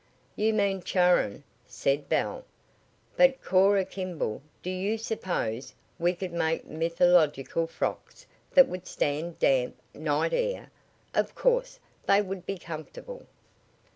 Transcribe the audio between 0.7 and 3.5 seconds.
Charon," said Belle. "But,